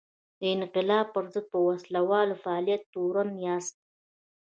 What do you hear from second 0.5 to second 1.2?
انقلاب